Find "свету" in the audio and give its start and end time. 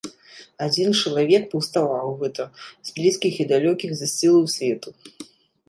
4.59-4.89